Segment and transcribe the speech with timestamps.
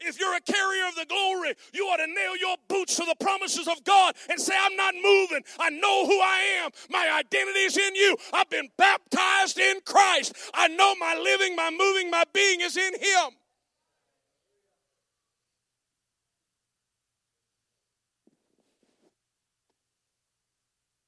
[0.04, 3.16] If you're a carrier of the glory, you ought to nail your boots to the
[3.20, 5.42] promises of God and say, I'm not moving.
[5.60, 6.72] I know who I am.
[6.90, 8.18] My identity is in you.
[8.34, 10.34] I've been baptized in Christ.
[10.54, 13.32] I know my living, my moving, my being is in Him.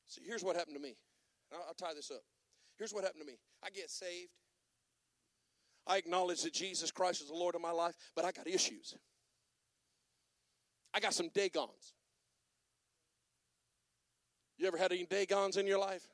[0.05, 0.95] See, here's what happened to me.
[1.51, 2.21] I'll, I'll tie this up.
[2.77, 4.29] Here's what happened to me I get saved.
[5.85, 8.95] I acknowledge that Jesus Christ is the Lord of my life, but I got issues.
[10.93, 11.93] I got some Dagons.
[14.57, 16.07] You ever had any Dagons in your life?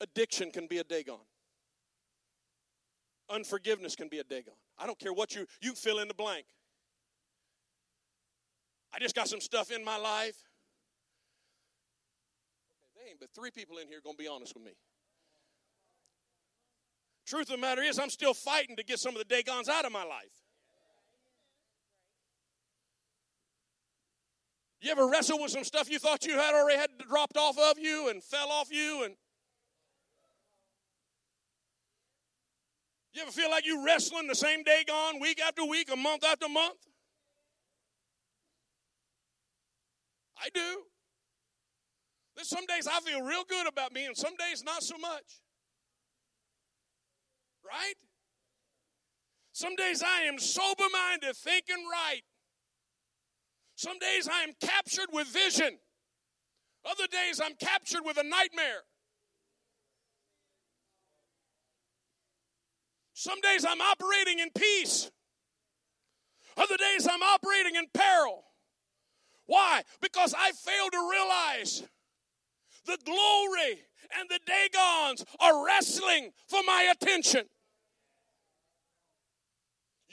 [0.00, 1.18] Addiction can be a Dagon.
[3.30, 4.52] Unforgiveness can be a Dagon.
[4.78, 6.46] I don't care what you you fill in the blank.
[8.92, 10.36] I just got some stuff in my life.
[12.78, 14.72] Okay, there ain't but three people in here gonna be honest with me.
[17.26, 19.84] Truth of the matter is, I'm still fighting to get some of the Dagons out
[19.84, 20.44] of my life.
[24.80, 27.78] You ever wrestle with some stuff you thought you had already had dropped off of
[27.78, 29.14] you and fell off you and
[33.14, 36.48] You ever feel like you wrestling the same Dagon week after week, a month after
[36.48, 36.88] month?
[40.36, 40.82] I do.
[42.34, 45.43] There's some days I feel real good about me, and some days not so much.
[47.66, 47.94] Right?
[49.52, 52.22] Some days I am sober minded, thinking right.
[53.76, 55.78] Some days I am captured with vision.
[56.84, 58.82] Other days I'm captured with a nightmare.
[63.14, 65.10] Some days I'm operating in peace.
[66.56, 68.44] Other days I'm operating in peril.
[69.46, 69.82] Why?
[70.00, 71.82] Because I fail to realize
[72.86, 73.80] the glory
[74.18, 77.44] and the Dagons are wrestling for my attention.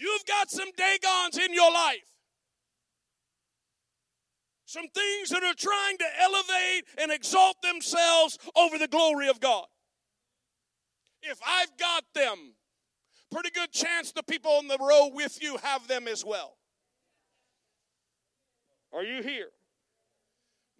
[0.02, 2.00] You've got some Dagons in your life.
[4.66, 9.66] Some things that are trying to elevate and exalt themselves over the glory of God.
[11.22, 12.56] If I've got them,
[13.32, 16.58] pretty good chance the people on the row with you have them as well.
[18.92, 19.50] Are you here?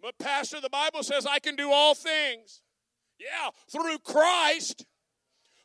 [0.00, 2.60] But, Pastor, the Bible says I can do all things.
[3.20, 4.84] Yeah, through Christ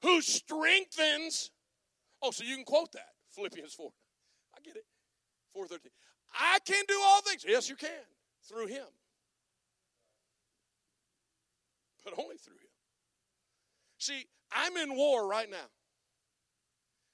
[0.03, 1.50] who strengthens.
[2.22, 3.16] Oh, so you can quote that.
[3.38, 3.92] Philippians 4.
[4.58, 4.84] I get it.
[5.53, 5.92] 413.
[6.34, 7.46] I can do all things.
[7.48, 7.90] Yes, you can.
[8.50, 8.86] Through him.
[12.03, 12.70] But only through him.
[14.00, 15.70] See, I'm in war right now.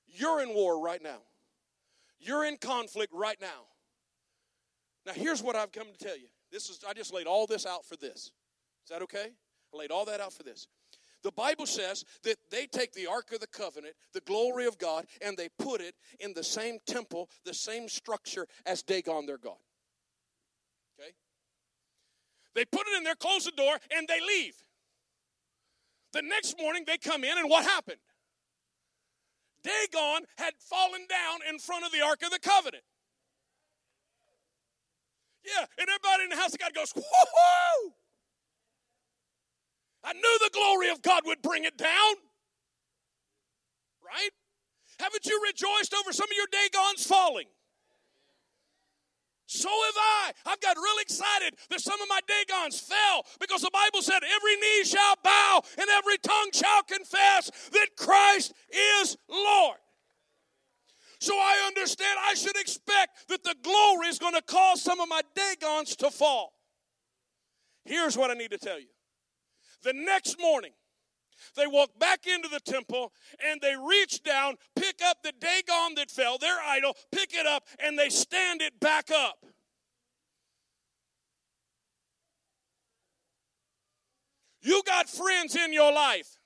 [0.07, 1.19] You're in war right now.
[2.19, 3.67] You're in conflict right now.
[5.05, 6.27] Now, here's what I've come to tell you.
[6.51, 8.31] This is I just laid all this out for this.
[8.83, 9.27] Is that okay?
[9.73, 10.67] I laid all that out for this.
[11.23, 15.05] The Bible says that they take the Ark of the Covenant, the glory of God,
[15.21, 19.55] and they put it in the same temple, the same structure as Dagon, their God.
[20.99, 21.11] Okay?
[22.55, 24.55] They put it in there, close the door, and they leave.
[26.11, 27.99] The next morning, they come in, and what happened?
[29.63, 32.83] Dagon had fallen down in front of the Ark of the Covenant.
[35.45, 37.93] Yeah, and everybody in the house of God goes, whoo!
[40.03, 42.15] I knew the glory of God would bring it down.
[44.05, 44.31] Right?
[44.99, 47.47] Haven't you rejoiced over some of your Dagons falling?
[49.47, 50.31] So have I.
[50.47, 54.55] I've got real excited that some of my Dagons fell because the Bible said every
[54.55, 58.53] knee shall bow and every tongue shall confess that Christ
[58.99, 59.77] is Lord.
[61.19, 65.07] So I understand I should expect that the glory is going to cause some of
[65.07, 66.53] my Dagons to fall.
[67.85, 68.87] Here's what I need to tell you.
[69.83, 70.71] The next morning,
[71.55, 73.11] they walk back into the temple
[73.45, 77.67] and they reach down, pick up the Dagon that fell, their idol, pick it up,
[77.79, 79.45] and they stand it back up.
[84.61, 86.37] You got friends in your life.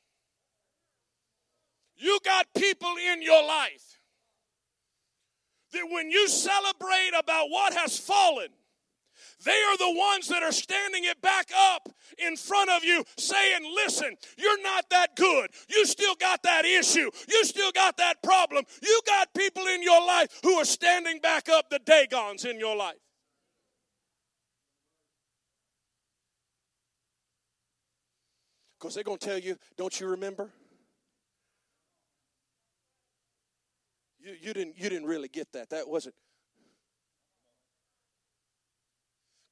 [1.95, 3.99] You got people in your life
[5.73, 8.49] that when you celebrate about what has fallen,
[9.47, 13.61] they are the ones that are standing it back up in front of you saying,
[13.75, 15.49] Listen, you're not that good.
[15.69, 17.09] You still got that issue.
[17.29, 18.65] You still got that problem.
[18.83, 22.75] You got people in your life who are standing back up the Dagons in your
[22.75, 22.97] life.
[28.77, 30.51] Because they're going to tell you, Don't you remember?
[34.19, 35.69] You, you, didn't, you didn't really get that.
[35.69, 36.15] That wasn't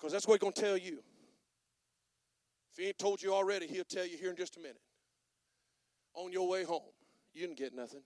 [0.06, 1.00] Because that's what he's going to tell you.
[2.72, 4.80] If he ain't told you already, he'll tell you here in just a minute.
[6.14, 6.84] On your way home,
[7.34, 8.04] you didn't get nothing.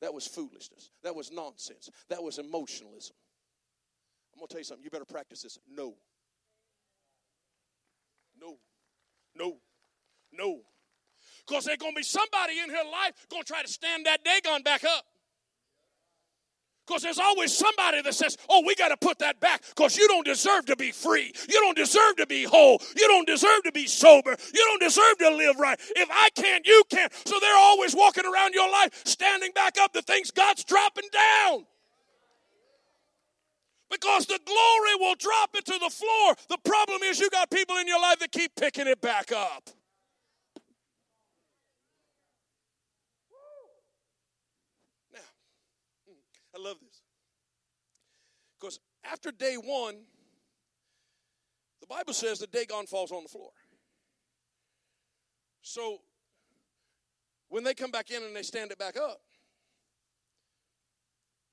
[0.00, 0.92] That was foolishness.
[1.02, 1.90] That was nonsense.
[2.10, 3.16] That was emotionalism.
[4.32, 4.84] I'm going to tell you something.
[4.84, 5.58] You better practice this.
[5.68, 5.94] No.
[8.40, 8.58] No.
[9.34, 9.56] No.
[10.32, 10.60] No.
[11.44, 14.22] Because there's going to be somebody in her life going to try to stand that
[14.22, 15.06] Dagon back up.
[16.86, 20.08] Because there's always somebody that says, oh, we got to put that back because you
[20.08, 21.32] don't deserve to be free.
[21.48, 22.82] You don't deserve to be whole.
[22.96, 24.30] You don't deserve to be sober.
[24.52, 25.78] You don't deserve to live right.
[25.94, 27.12] If I can't, you can't.
[27.26, 31.66] So they're always walking around your life standing back up the things God's dropping down.
[33.88, 36.34] Because the glory will drop it to the floor.
[36.48, 39.70] The problem is you got people in your life that keep picking it back up.
[46.62, 47.02] Love this.
[48.60, 49.96] Because after day one,
[51.80, 53.50] the Bible says that Dagon falls on the floor.
[55.62, 55.98] So
[57.48, 59.20] when they come back in and they stand it back up,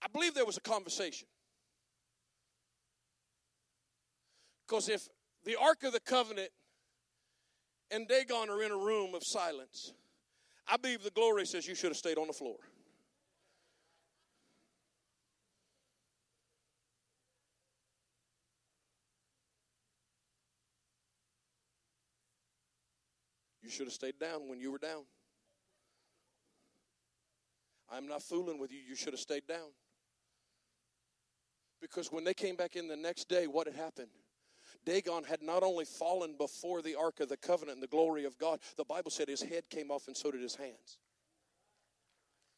[0.01, 1.27] I believe there was a conversation.
[4.67, 5.07] Because if
[5.45, 6.51] the Ark of the Covenant
[7.91, 9.93] and Dagon are in a room of silence,
[10.67, 12.57] I believe the glory says you should have stayed on the floor.
[23.69, 25.03] You should have stayed down when you were down.
[27.91, 28.79] I'm not fooling with you.
[28.79, 29.69] You should have stayed down.
[31.79, 34.07] Because when they came back in the next day, what had happened?
[34.87, 38.39] Dagon had not only fallen before the Ark of the Covenant and the glory of
[38.39, 40.97] God, the Bible said his head came off and so did his hands.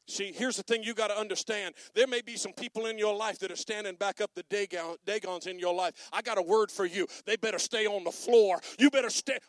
[0.08, 1.76] See, here's the thing you got to understand.
[1.94, 4.96] There may be some people in your life that are standing back up the Dagon,
[5.06, 6.10] Dagons in your life.
[6.14, 7.06] I got a word for you.
[7.26, 8.62] They better stay on the floor.
[8.80, 9.40] You better stay.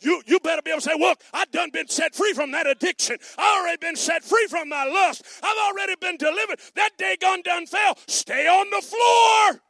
[0.00, 2.66] You, you better be able to say, Look, I've done been set free from that
[2.66, 3.16] addiction.
[3.38, 5.22] I've already been set free from my lust.
[5.42, 6.60] I've already been delivered.
[6.74, 7.96] That Dagon done fell.
[8.06, 9.60] Stay on the floor.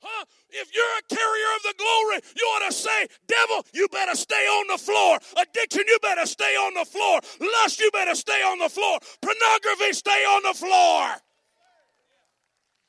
[0.00, 0.24] Huh?
[0.50, 4.46] If you're a carrier of the glory, you ought to say, Devil, you better stay
[4.46, 5.18] on the floor.
[5.42, 7.20] Addiction, you better stay on the floor.
[7.40, 8.98] Lust, you better stay on the floor.
[9.20, 11.16] Pornography, stay on the floor.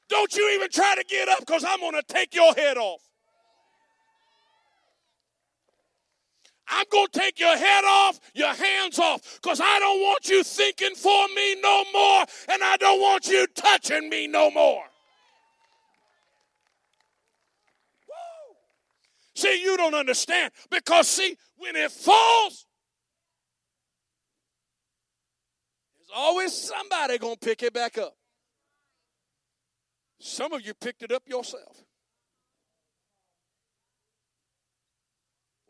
[0.07, 3.08] Don't you even try to get up because I'm going to take your head off.
[6.69, 10.43] I'm going to take your head off, your hands off, because I don't want you
[10.43, 14.83] thinking for me no more, and I don't want you touching me no more.
[18.07, 18.55] Woo.
[19.35, 22.65] See, you don't understand because, see, when it falls,
[25.97, 28.15] there's always somebody going to pick it back up.
[30.19, 31.83] Some of you picked it up yourself.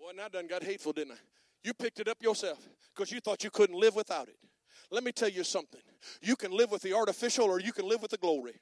[0.10, 1.18] Boy, now done got hateful, didn't I?
[1.63, 2.58] You picked it up yourself
[2.96, 4.38] because you thought you couldn't live without it.
[4.92, 5.82] Let me tell you something.
[6.22, 8.60] You can live with the artificial or you can live with the glory.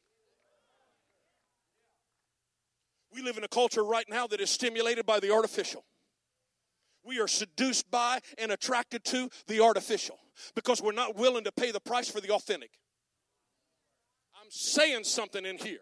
[3.13, 5.85] We live in a culture right now that is stimulated by the artificial.
[7.05, 10.17] We are seduced by and attracted to the artificial
[10.53, 12.71] because we're not willing to pay the price for the authentic.
[14.35, 15.79] I'm saying something in here.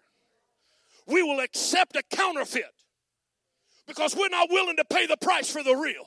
[1.07, 2.74] We will accept a counterfeit
[3.87, 6.05] because we're not willing to pay the price for the real.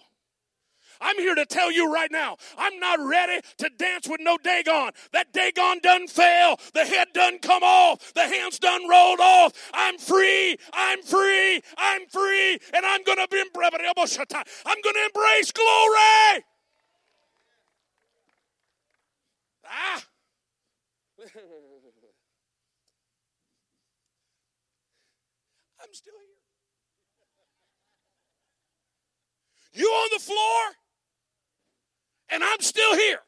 [1.00, 4.90] I'm here to tell you right now, I'm not ready to dance with no Dagon.
[5.12, 6.58] That Dagon done fell.
[6.74, 8.12] The head done come off.
[8.14, 9.52] The hands done rolled off.
[9.72, 10.56] I'm free.
[10.72, 11.62] I'm free.
[11.76, 12.58] I'm free.
[12.74, 13.38] And I'm going to be
[14.66, 16.44] I'm going to embrace glory.
[19.64, 20.04] Ah.
[25.80, 26.38] I'm still here.
[29.72, 30.74] You on the floor,
[32.30, 33.20] and I'm still here.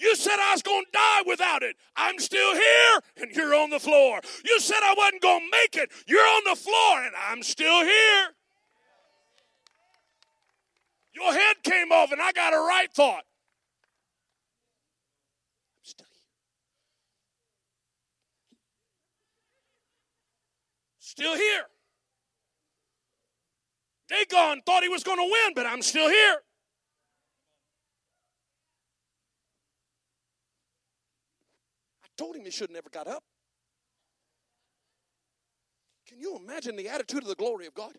[0.00, 1.76] You said I was going to die without it.
[1.94, 4.20] I'm still here, and you're on the floor.
[4.46, 5.90] You said I wasn't going to make it.
[6.06, 8.28] You're on the floor, and I'm still here.
[11.12, 13.24] Your head came off, and I got a right thought.
[15.76, 16.16] I'm still here.
[20.98, 21.66] Still here.
[24.10, 26.38] Dagon thought he was going to win, but I'm still here.
[32.04, 33.22] I told him he should have never got up.
[36.08, 37.92] Can you imagine the attitude of the glory of God?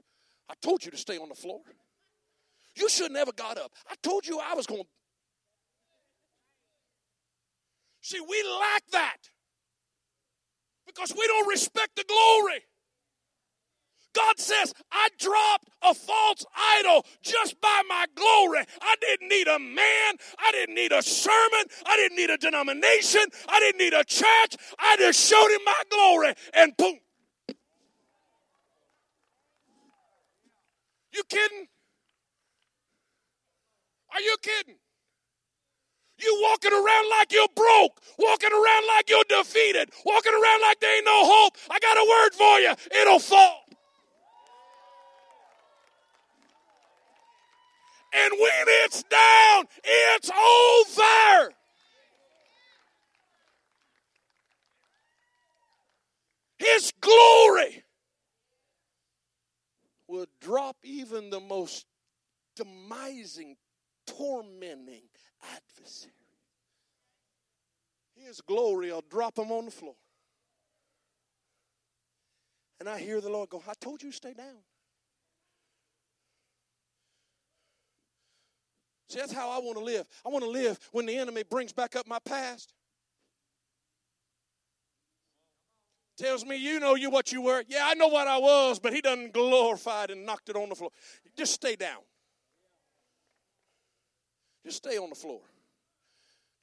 [0.50, 1.62] I told you to stay on the floor.
[2.76, 3.72] You should never got up.
[3.90, 4.84] I told you I was going.
[8.02, 9.18] See, we lack that
[10.86, 12.64] because we don't respect the glory.
[14.14, 16.46] God says, I dropped a false
[16.80, 18.66] idol just by my glory.
[18.82, 20.16] I didn't need a man.
[20.40, 21.66] I didn't need a sermon.
[21.86, 23.22] I didn't need a denomination.
[23.48, 24.56] I didn't need a church.
[24.80, 27.00] I just showed him my glory and boom.
[31.14, 31.68] You kidding?
[34.14, 34.76] Are you kidding?
[36.20, 40.96] You walking around like you're broke, walking around like you're defeated, walking around like there
[40.96, 41.58] ain't no hope.
[41.70, 43.02] I got a word for you.
[43.02, 43.64] It'll fall.
[48.14, 51.54] And when it's down, it's over.
[56.58, 57.84] His glory
[60.08, 61.86] will drop even the most
[62.60, 63.56] demising,
[64.06, 65.04] tormenting
[65.56, 66.12] adversary.
[68.16, 69.96] His glory will drop him on the floor.
[72.80, 74.58] And I hear the Lord go, I told you to stay down.
[79.12, 80.08] See, that's how I want to live.
[80.26, 82.74] I want to live when the enemy brings back up my past.
[86.18, 87.62] Tells me, you know you what you were.
[87.68, 90.76] Yeah, I know what I was, but he doesn't glorified and knocked it on the
[90.76, 90.92] floor.
[91.36, 92.00] Just stay down.
[94.64, 95.42] Just stay on the floor.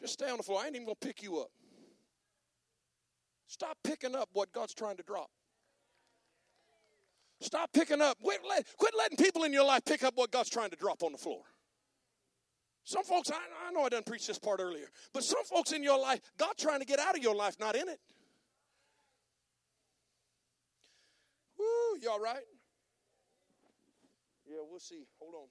[0.01, 0.63] Just stay on the floor.
[0.63, 1.51] I ain't even to pick you up.
[3.47, 5.29] Stop picking up what God's trying to drop.
[7.43, 8.17] Stop picking up.
[8.23, 8.41] Quit
[8.97, 11.43] letting people in your life pick up what God's trying to drop on the floor.
[12.89, 13.35] Some folks, I,
[13.69, 16.55] I know I didn't preach this part earlier, but some folks in your life, God
[16.57, 18.01] trying to get out of your life, not in it.
[21.59, 22.47] Woo, you all right?
[24.47, 25.05] Yeah, we'll see.
[25.21, 25.49] Hold on.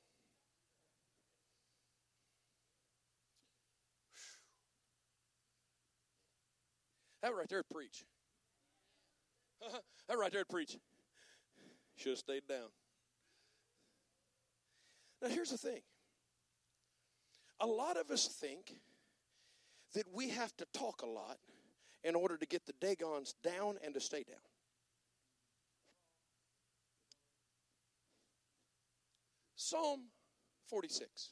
[7.21, 8.03] That right there preach.
[10.07, 10.75] that right there preach.
[11.97, 12.69] Should have stayed down.
[15.21, 15.81] Now here's the thing
[17.59, 18.73] a lot of us think
[19.93, 21.37] that we have to talk a lot
[22.03, 24.37] in order to get the Dagons down and to stay down.
[29.55, 30.01] Psalm
[30.69, 31.31] 46.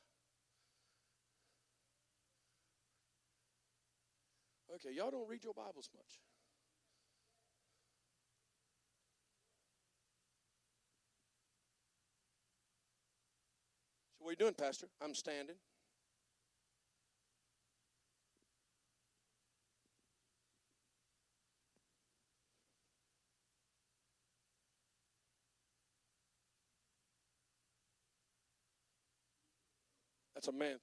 [4.76, 6.20] Okay, y'all don't read your Bibles much.
[14.18, 14.88] So, what are you doing, Pastor?
[15.02, 15.56] I'm standing.
[30.46, 30.80] That's a man thing.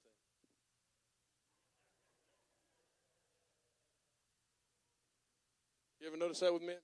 [6.01, 6.75] You ever notice that with men?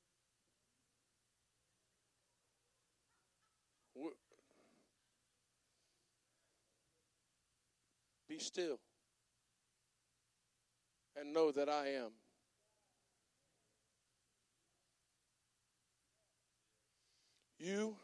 [8.30, 8.80] Be still
[11.20, 12.12] and know that I am.
[17.60, 17.98] You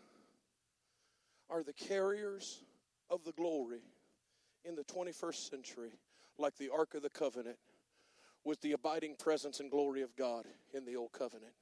[1.49, 2.61] are the carriers
[3.09, 3.83] of the glory
[4.67, 5.91] in the 21st century
[6.37, 7.57] like the Ark of the Covenant
[8.43, 11.53] with the abiding presence and glory of God in the Old Covenant.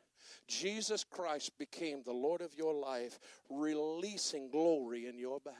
[0.47, 3.19] Jesus Christ became the Lord of your life,
[3.49, 5.59] releasing glory in your behalf.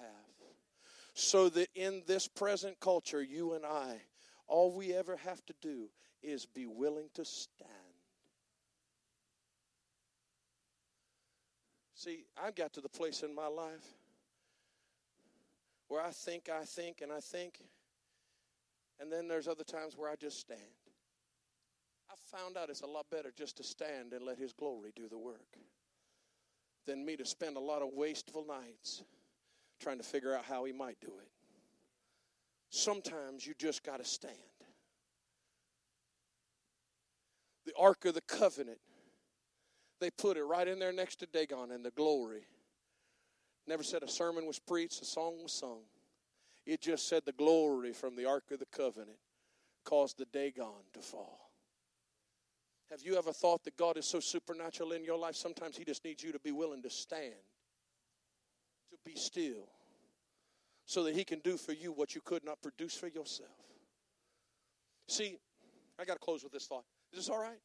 [1.13, 4.01] So that in this present culture, you and I,
[4.47, 5.89] all we ever have to do
[6.21, 7.69] is be willing to stand.
[11.93, 13.85] See, I've got to the place in my life
[15.93, 17.59] where I think, I think, and I think,
[19.00, 20.59] and then there's other times where I just stand.
[22.09, 25.07] I found out it's a lot better just to stand and let His glory do
[25.07, 25.59] the work
[26.88, 29.03] than me to spend a lot of wasteful nights
[29.79, 31.29] trying to figure out how He might do it.
[32.71, 34.33] Sometimes you just got to stand.
[37.67, 38.79] The Ark of the Covenant,
[40.01, 42.47] they put it right in there next to Dagon and the glory.
[43.67, 45.82] Never said a sermon was preached, a song was sung.
[46.65, 49.17] It just said the glory from the Ark of the Covenant
[49.84, 51.51] caused the Dagon to fall.
[52.89, 55.36] Have you ever thought that God is so supernatural in your life?
[55.36, 57.34] Sometimes He just needs you to be willing to stand,
[58.91, 59.67] to be still,
[60.86, 63.50] so that He can do for you what you could not produce for yourself.
[65.08, 65.38] See,
[66.00, 66.86] I got to close with this thought.
[67.12, 67.60] Is this all right?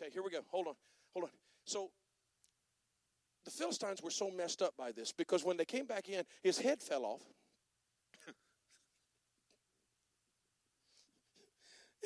[0.00, 0.40] Okay, here we go.
[0.50, 0.74] Hold on.
[1.14, 1.30] Hold on.
[1.64, 1.90] So,
[3.44, 6.58] the Philistines were so messed up by this because when they came back in, his
[6.58, 7.22] head fell off.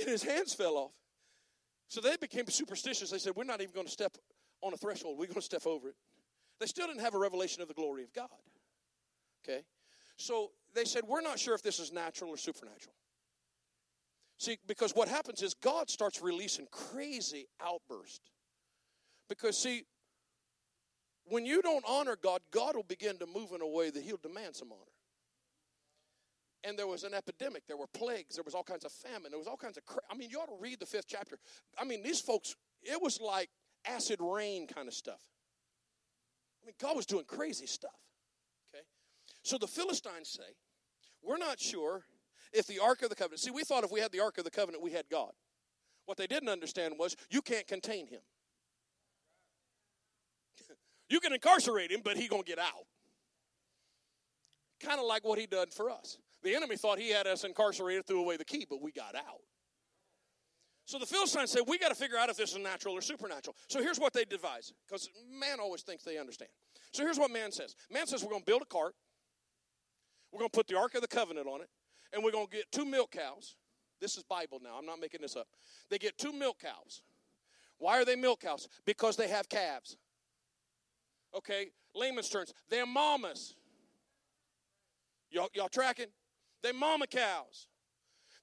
[0.01, 0.93] and his hands fell off.
[1.89, 3.11] So they became superstitious.
[3.11, 4.17] They said, We're not even going to step
[4.63, 5.97] on a threshold, we're going to step over it.
[6.59, 8.29] They still didn't have a revelation of the glory of God.
[9.45, 9.63] Okay?
[10.17, 12.95] So they said, We're not sure if this is natural or supernatural.
[14.39, 18.31] See, because what happens is God starts releasing crazy outbursts.
[19.29, 19.85] Because, see,
[21.29, 24.17] when you don't honor God, God will begin to move in a way that He'll
[24.17, 24.97] demand some honor
[26.67, 27.67] and there was an epidemic.
[27.67, 28.35] There were plagues.
[28.35, 29.31] There was all kinds of famine.
[29.31, 29.85] There was all kinds of.
[29.87, 31.39] Cra- I mean, you ought to read the fifth chapter.
[31.79, 32.57] I mean, these folks.
[32.83, 33.49] It was like
[33.87, 35.21] acid rain kind of stuff.
[36.63, 37.99] I mean, God was doing crazy stuff.
[38.75, 38.85] Okay,
[39.43, 40.55] so the Philistines say,
[41.23, 42.05] "We're not sure
[42.53, 44.45] if the Ark of the Covenant." See, we thought if we had the Ark of
[44.45, 45.31] the Covenant, we had God.
[46.07, 48.21] What they didn't understand was you can't contain him.
[51.09, 52.87] You can incarcerate him, but he gonna get out.
[54.81, 56.19] Kind of like what he done for us.
[56.43, 59.41] The enemy thought he had us incarcerated, threw away the key, but we got out.
[60.87, 63.57] So the Philistines said, We got to figure out if this is natural or supernatural.
[63.69, 66.51] So here's what they devise, because man always thinks they understand.
[66.93, 68.95] So here's what man says Man says, We're going to build a cart,
[70.33, 71.69] we're going to put the Ark of the Covenant on it,
[72.13, 73.57] and we're going to get two milk cows.
[74.01, 75.49] This is Bible now, I'm not making this up.
[75.91, 77.03] They get two milk cows.
[77.79, 78.69] Why are they milk cows?
[78.87, 79.97] Because they have calves.
[81.37, 83.55] Okay, layman's terms, they're mamas.
[85.31, 86.07] Y'all, y'all tracking?
[86.63, 87.67] They mama cows.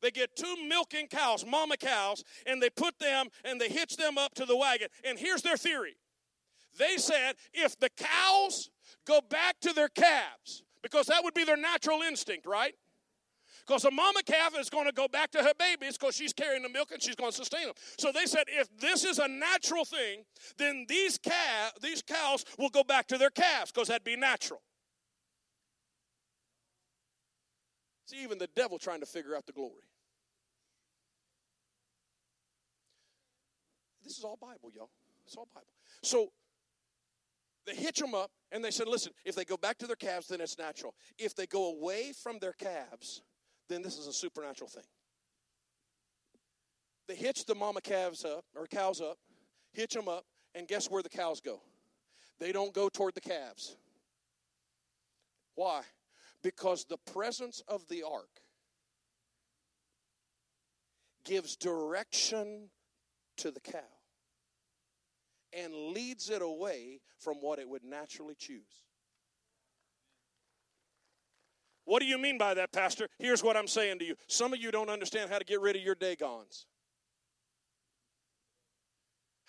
[0.02, 4.18] They get two milking cows, mama cows, and they put them and they hitch them
[4.18, 4.90] up to the wagon.
[5.04, 5.96] And here's their theory
[6.78, 8.70] they said if the cows
[9.06, 12.74] go back to their calves, because that would be their natural instinct, right?
[13.66, 16.64] Because a mama calf is going to go back to her babies because she's carrying
[16.64, 17.74] the milk and she's going to sustain them.
[17.98, 20.26] So they said if this is a natural thing,
[20.58, 24.62] then these, calf, these cows will go back to their calves because that'd be natural.
[28.06, 29.88] See, even the devil trying to figure out the glory.
[34.04, 34.90] This is all Bible, y'all.
[35.26, 35.68] It's all Bible.
[36.02, 36.34] So
[37.66, 40.28] they hitch them up and they said, listen, if they go back to their calves,
[40.28, 40.94] then it's natural.
[41.18, 43.22] If they go away from their calves,
[43.74, 44.84] then this is a supernatural thing.
[47.08, 49.18] They hitch the mama calves up, or cows up,
[49.74, 51.60] hitch them up, and guess where the cows go?
[52.40, 53.76] They don't go toward the calves.
[55.56, 55.82] Why?
[56.44, 58.30] Because the presence of the ark
[61.26, 62.70] gives direction
[63.38, 63.80] to the cow
[65.52, 68.84] and leads it away from what it would naturally choose.
[71.86, 73.08] What do you mean by that, Pastor?
[73.20, 74.16] Here's what I'm saying to you.
[74.28, 76.66] Some of you don't understand how to get rid of your Dagons.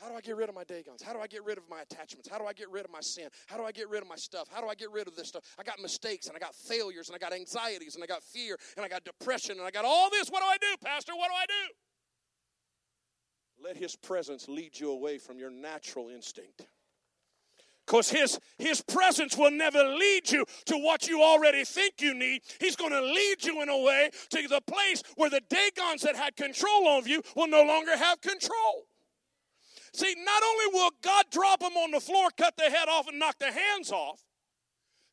[0.01, 1.03] How do I get rid of my Dagons?
[1.03, 2.29] How do I get rid of my attachments?
[2.29, 3.29] How do I get rid of my sin?
[3.47, 4.49] How do I get rid of my stuff?
[4.53, 5.45] How do I get rid of this stuff?
[5.59, 8.59] I got mistakes and I got failures and I got anxieties and I got fear
[8.77, 10.29] and I got depression and I got all this.
[10.29, 11.13] What do I do, Pastor?
[11.15, 13.67] What do I do?
[13.67, 16.67] Let His presence lead you away from your natural instinct.
[17.87, 22.41] Because his, his presence will never lead you to what you already think you need.
[22.59, 26.17] He's going to lead you in a way to the place where the Dagons that
[26.17, 28.87] had control of you will no longer have control.
[29.93, 33.19] See, not only will God drop them on the floor, cut their head off, and
[33.19, 34.25] knock their hands off,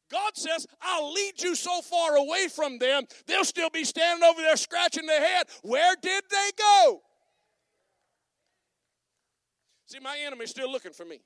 [0.10, 4.42] God says, I'll lead you so far away from them, they'll still be standing over
[4.42, 5.48] there scratching their head.
[5.62, 7.02] Where did they go?
[9.86, 11.22] See, my enemy's still looking for me.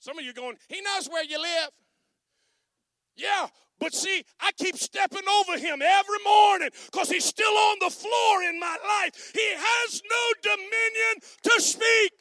[0.00, 1.70] Some of you going, he knows where you live.
[3.16, 7.90] Yeah, but see, I keep stepping over him every morning because he's still on the
[7.90, 9.32] floor in my life.
[9.34, 12.12] He has no dominion to speak.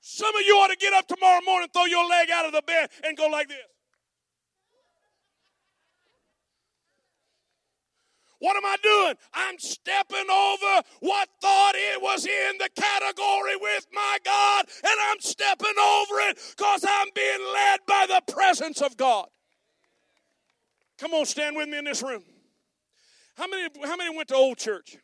[0.00, 2.62] Some of you ought to get up tomorrow morning, throw your leg out of the
[2.66, 3.58] bed, and go like this.
[8.40, 9.14] What am I doing?
[9.34, 15.20] I'm stepping over what thought it was in the category with my God, and I'm
[15.20, 19.26] stepping over it because I'm being led by the presence of God.
[20.98, 22.22] Come on, stand with me in this room.
[23.36, 24.96] How many, how many went to old church?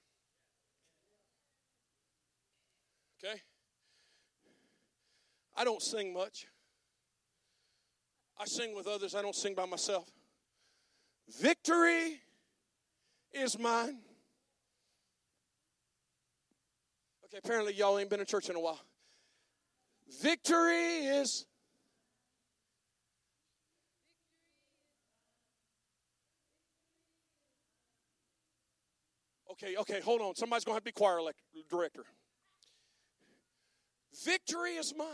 [3.23, 3.41] Okay.
[5.55, 6.47] I don't sing much.
[8.39, 10.11] I sing with others, I don't sing by myself.
[11.41, 12.21] Victory
[13.37, 13.99] is mine.
[17.27, 18.81] Okay, apparently y'all ain't been in church in a while.
[20.23, 21.45] Victory is.
[29.53, 30.35] Okay, okay, hold on.
[30.37, 31.19] Somebody's going to have to be choir
[31.71, 32.05] director.
[34.25, 35.09] Victory is mine.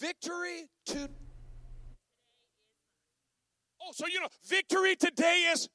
[0.00, 1.08] Victory to.
[3.80, 5.68] Oh, so you know, victory today is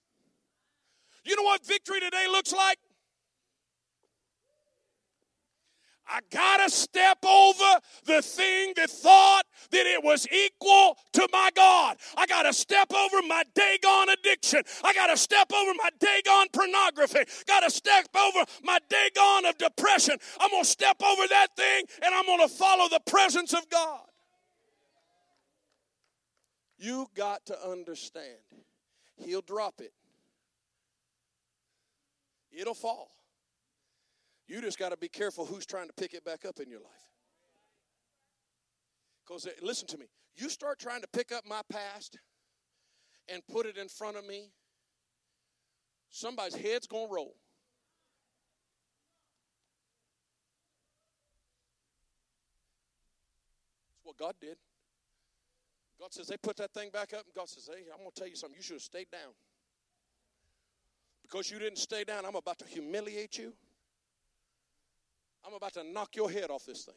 [1.27, 2.77] you know what victory today looks like?
[6.09, 11.97] I gotta step over the thing that thought that it was equal to my God.
[12.15, 14.61] I gotta step over my Dagon addiction.
[14.83, 17.25] I gotta step over my Dagon pornography.
[17.45, 20.15] Gotta step over my Dagon of depression.
[20.39, 23.99] I'm gonna step over that thing and I'm gonna follow the presence of God.
[26.77, 28.37] You got to understand.
[29.17, 29.91] He'll drop it.
[32.57, 33.11] It'll fall.
[34.47, 36.79] You just got to be careful who's trying to pick it back up in your
[36.79, 36.91] life.
[39.25, 42.17] Because uh, listen to me, you start trying to pick up my past
[43.29, 44.49] and put it in front of me,
[46.09, 47.35] somebody's head's going to roll.
[53.91, 54.57] That's what God did.
[55.99, 58.19] God says, they put that thing back up, and God says, hey, I'm going to
[58.19, 58.55] tell you something.
[58.55, 59.33] You should have stayed down.
[61.29, 63.53] Because you didn't stay down, I'm about to humiliate you.
[65.45, 66.95] I'm about to knock your head off this thing.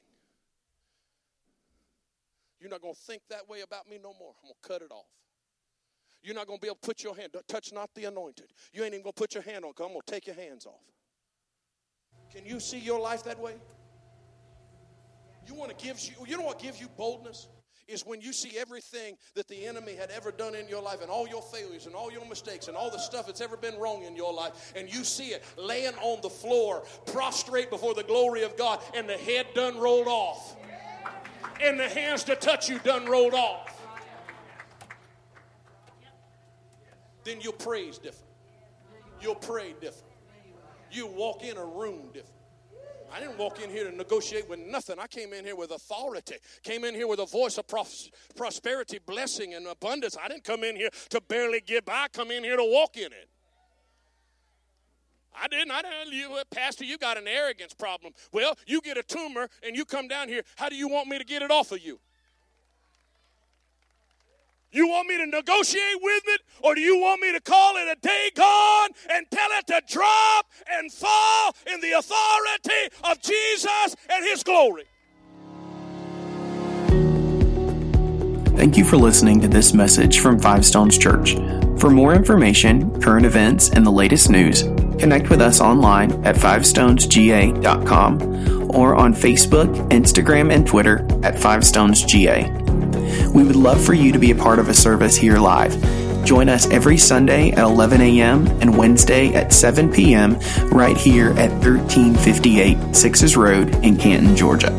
[2.61, 4.35] You're not going to think that way about me no more.
[4.43, 5.07] I'm going to cut it off.
[6.23, 8.53] You're not going to be able to put your hand, touch not the anointed.
[8.73, 10.37] You ain't even going to put your hand on because I'm going to take your
[10.37, 10.85] hands off.
[12.33, 13.55] Can you see your life that way?
[15.47, 17.49] You want to give you, you know what gives you boldness?
[17.91, 21.11] Is when you see everything that the enemy had ever done in your life and
[21.11, 24.05] all your failures and all your mistakes and all the stuff that's ever been wrong
[24.05, 28.43] in your life, and you see it laying on the floor, prostrate before the glory
[28.43, 30.57] of God, and the head done rolled off,
[31.63, 33.77] and the hands to touch you done rolled off.
[37.25, 38.31] Then you'll praise different.
[39.21, 40.07] You'll pray different.
[40.91, 42.40] You walk in a room different.
[43.13, 44.97] I didn't walk in here to negotiate with nothing.
[44.99, 46.37] I came in here with authority.
[46.63, 50.17] Came in here with a voice of pros- prosperity, blessing, and abundance.
[50.23, 52.05] I didn't come in here to barely get by.
[52.05, 53.29] I come in here to walk in it.
[55.35, 55.73] I didn't.
[55.73, 56.13] I didn't.
[56.13, 58.13] You, uh, Pastor, you got an arrogance problem.
[58.33, 60.43] Well, you get a tumor and you come down here.
[60.57, 61.99] How do you want me to get it off of you?
[64.73, 67.89] You want me to negotiate with it, or do you want me to call it
[67.89, 74.25] a Dagon and tell it to drop and fall in the authority of Jesus and
[74.25, 74.85] His glory?
[78.57, 81.35] Thank you for listening to this message from Five Stones Church.
[81.79, 84.65] For more information, current events, and the latest news,
[84.99, 92.05] connect with us online at fivestonesga.com or on Facebook, Instagram, and Twitter at Five Stones
[92.05, 92.51] GA.
[93.35, 95.73] We would love for you to be a part of a service here live.
[96.25, 98.47] Join us every Sunday at 11 a.m.
[98.61, 100.39] and Wednesday at 7 p.m.
[100.71, 104.71] right here at 1358 Sixes Road in Canton, Georgia.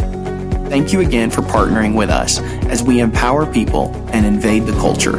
[0.70, 5.18] Thank you again for partnering with us as we empower people and invade the culture